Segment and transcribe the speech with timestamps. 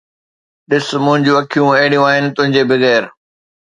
[0.69, 3.03] ڏس، منهنجون اکيون اهڙيون آهن، تنهنجي بغير.